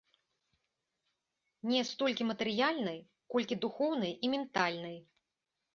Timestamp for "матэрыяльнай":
2.31-2.99